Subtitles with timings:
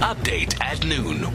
[0.00, 1.26] Update at noon.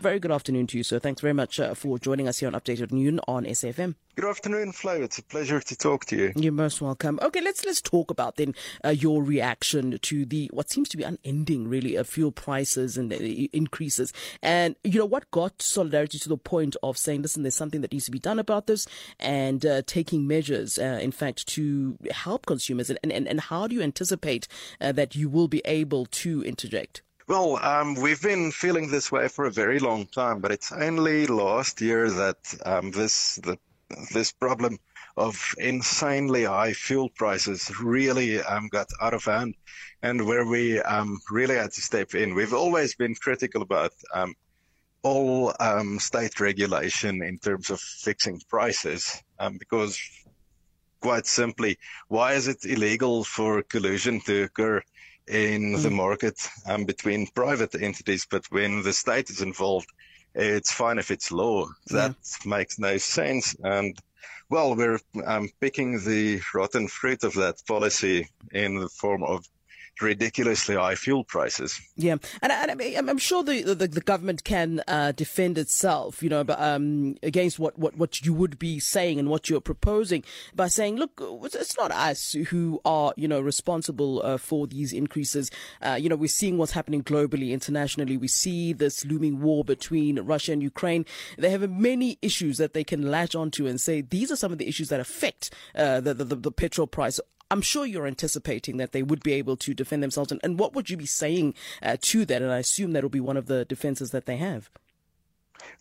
[0.00, 0.98] Very good afternoon to you, sir.
[0.98, 3.96] Thanks very much uh, for joining us here on Update at Noon on SFM.
[4.16, 4.94] Good afternoon, Flo.
[5.02, 6.32] It's a pleasure to talk to you.
[6.34, 7.18] You're most welcome.
[7.20, 11.02] Okay, let's let's talk about then uh, your reaction to the what seems to be
[11.02, 16.30] unending, really, uh, fuel prices and uh, increases, and you know what got Solidarity to
[16.30, 18.86] the point of saying, listen, there's something that needs to be done about this,
[19.18, 23.74] and uh, taking measures, uh, in fact, to help consumers, and and, and how do
[23.74, 24.48] you anticipate
[24.80, 27.02] uh, that you will be able to interject?
[27.30, 31.28] Well, um, we've been feeling this way for a very long time, but it's only
[31.28, 33.56] last year that um, this the,
[34.12, 34.80] this problem
[35.16, 39.54] of insanely high fuel prices really um, got out of hand,
[40.02, 42.34] and where we um, really had to step in.
[42.34, 44.34] We've always been critical about um,
[45.04, 49.22] all um, state regulation in terms of fixing prices,
[49.60, 49.96] because
[51.00, 51.78] quite simply,
[52.08, 54.82] why is it illegal for collusion to occur?
[55.30, 55.82] In mm.
[55.82, 59.88] the market um, between private entities, but when the state is involved,
[60.34, 61.66] it's fine if it's law.
[61.86, 62.14] That
[62.44, 62.50] yeah.
[62.50, 63.54] makes no sense.
[63.64, 63.96] And
[64.48, 69.46] well, we're um, picking the rotten fruit of that policy in the form of
[70.02, 71.80] ridiculously high fuel prices.
[71.96, 76.44] Yeah, and, and I'm sure the, the, the government can uh, defend itself, you know,
[76.44, 80.68] but, um, against what, what, what you would be saying and what you're proposing by
[80.68, 85.50] saying, look, it's not us who are, you know, responsible uh, for these increases.
[85.82, 88.16] Uh, you know, we're seeing what's happening globally, internationally.
[88.16, 91.04] We see this looming war between Russia and Ukraine.
[91.38, 94.58] They have many issues that they can latch onto and say these are some of
[94.58, 98.92] the issues that affect uh, the, the, the petrol price I'm sure you're anticipating that
[98.92, 100.30] they would be able to defend themselves.
[100.30, 102.42] And, and what would you be saying uh, to that?
[102.42, 104.70] And I assume that will be one of the defenses that they have.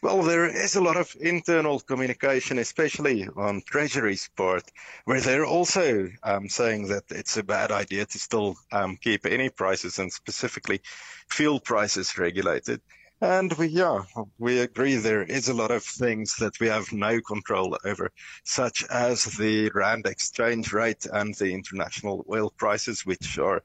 [0.02, 4.64] Well, there is a lot of internal communication, especially on Treasury's part,
[5.06, 9.50] where they're also um, saying that it's a bad idea to still um, keep any
[9.50, 10.82] prices and specifically
[11.30, 12.82] fuel prices regulated.
[13.22, 14.04] And we, yeah,
[14.38, 18.12] we agree there is a lot of things that we have no control over,
[18.44, 23.62] such as the Rand exchange rate and the international oil prices, which are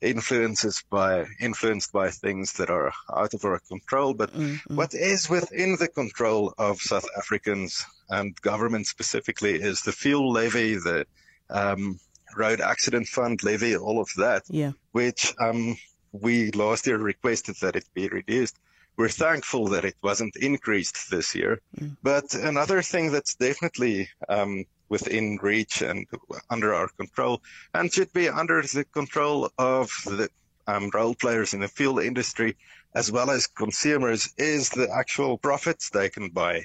[0.00, 4.14] influences by influenced by things that are out of our control.
[4.14, 4.74] But mm-hmm.
[4.74, 10.74] what is within the control of South Africans and government specifically is the fuel levy,
[10.74, 11.06] the
[11.50, 11.98] um,
[12.36, 14.72] road accident fund levy, all of that, yeah.
[14.92, 15.76] which um,
[16.12, 18.58] we last year requested that it be reduced.
[18.96, 21.60] We're thankful that it wasn't increased this year.
[21.78, 21.96] Mm.
[22.02, 26.06] But another thing that's definitely um, within reach and
[26.50, 27.42] under our control
[27.74, 30.28] and should be under the control of the
[30.66, 32.56] um, role players in the fuel industry
[32.94, 36.64] as well as consumers is the actual profits taken by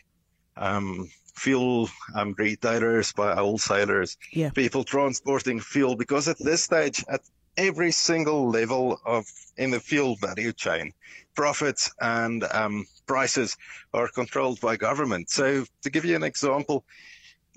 [0.57, 4.49] um, fuel um, retailers, by wholesalers, yeah.
[4.51, 5.95] people transporting fuel.
[5.95, 7.21] Because at this stage, at
[7.59, 9.25] every single level of
[9.57, 10.93] in the fuel value chain.
[11.35, 13.55] Profits and um, prices
[13.93, 15.29] are controlled by government.
[15.29, 16.85] So, to give you an example,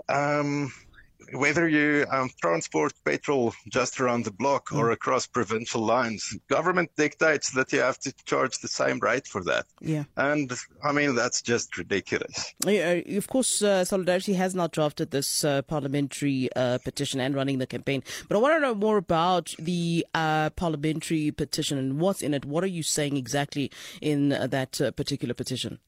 [0.08, 0.72] um,
[1.32, 4.78] whether you um, transport petrol just around the block mm.
[4.78, 9.42] or across provincial lines, government dictates that you have to charge the same rate for
[9.44, 9.66] that.
[9.80, 10.04] Yeah.
[10.16, 12.54] And I mean, that's just ridiculous.
[12.64, 17.34] Yeah, uh, of course, uh, Solidarity has not drafted this uh, parliamentary uh, petition and
[17.34, 18.02] running the campaign.
[18.28, 22.44] But I want to know more about the uh, parliamentary petition and what's in it.
[22.44, 25.78] What are you saying exactly in uh, that particular petition?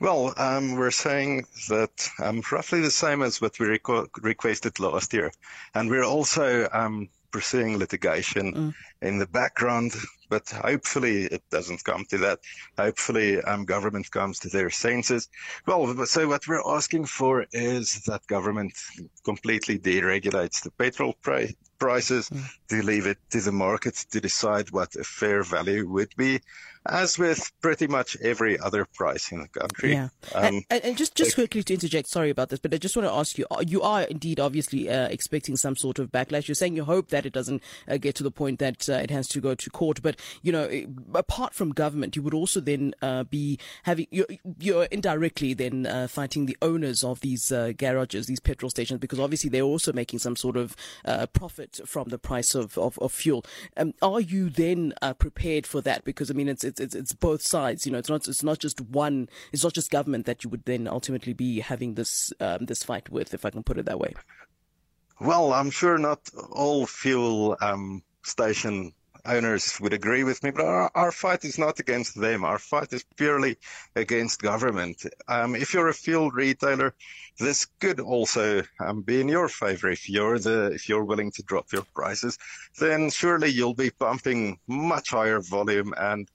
[0.00, 5.12] Well, um, we're saying that um, roughly the same as what we requ- requested last
[5.12, 5.30] year.
[5.74, 8.74] And we're also um, pursuing litigation mm.
[9.02, 9.94] in the background,
[10.28, 12.40] but hopefully it doesn't come to that.
[12.78, 15.28] Hopefully um, government comes to their senses.
[15.66, 18.72] Well, so what we're asking for is that government
[19.24, 22.44] completely deregulates the petrol price prices, mm.
[22.68, 26.40] to leave it to the market to decide what a fair value would be,
[26.86, 29.92] as with pretty much every other price in the country.
[29.92, 30.08] Yeah.
[30.34, 33.06] Um, and, and, just, just quickly to interject, sorry about this, but I just want
[33.06, 36.48] to ask you, you are indeed obviously uh, expecting some sort of backlash.
[36.48, 39.10] You're saying you hope that it doesn't uh, get to the point that uh, it
[39.10, 40.00] has to go to court.
[40.02, 40.70] But, you know,
[41.14, 44.26] apart from government, you would also then uh, be having, you're,
[44.58, 49.20] you're indirectly then uh, fighting the owners of these uh, garages, these petrol stations, because
[49.20, 50.74] obviously they're also making some sort of
[51.34, 53.44] profit from the price of, of, of fuel.
[53.76, 56.04] Um, are you then uh, prepared for that?
[56.04, 57.86] Because I mean, it's, it's, it's both sides.
[57.86, 59.28] You know, it's not it's not just one.
[59.52, 63.10] It's not just government that you would then ultimately be having this um, this fight
[63.10, 64.14] with, if I can put it that way.
[65.20, 66.20] Well, I'm sure not
[66.50, 68.92] all fuel um, station
[69.24, 72.44] owners would agree with me, but our, our, fight is not against them.
[72.44, 73.56] Our fight is purely
[73.96, 75.04] against government.
[75.28, 76.94] Um, if you're a fuel retailer,
[77.38, 79.90] this could also um, be in your favor.
[79.90, 82.38] If you're the if you're willing to drop your prices,
[82.78, 86.28] then surely you'll be pumping much higher volume and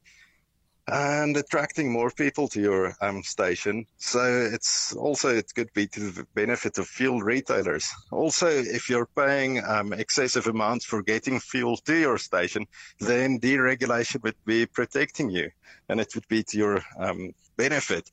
[0.88, 3.86] and attracting more people to your um, station.
[3.98, 7.90] So it's also it could be to the benefit of fuel retailers.
[8.12, 12.66] Also, if you're paying um, excessive amounts for getting fuel to your station,
[13.00, 15.50] then deregulation would be protecting you,
[15.90, 18.12] and it would be to your um, benefit.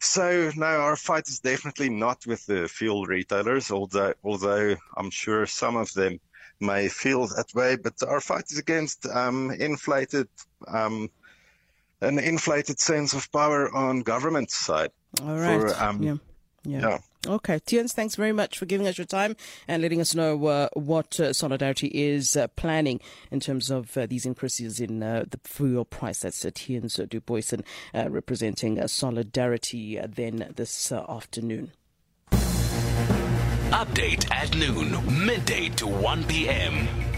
[0.00, 5.46] So no, our fight is definitely not with the fuel retailers, although although I'm sure
[5.46, 6.20] some of them
[6.60, 7.76] may feel that way.
[7.76, 10.28] But our fight is against um, inflated
[10.68, 11.10] um,
[12.02, 14.90] an inflated sense of power on government side.
[15.22, 15.60] All right.
[15.60, 16.16] For, um, yeah.
[16.64, 16.80] yeah.
[16.80, 16.98] yeah.
[17.24, 19.36] Okay, Tians, thanks very much for giving us your time
[19.68, 22.98] and letting us know uh, what uh, Solidarity is uh, planning
[23.30, 26.20] in terms of uh, these increases in uh, the fuel price.
[26.20, 27.62] That's uh, Tians Du Boyson
[27.94, 31.70] representing Solidarity then this afternoon.
[33.70, 37.11] Update at noon, midday to 1 p.m.